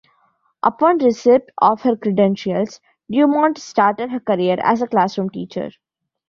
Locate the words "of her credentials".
1.59-2.79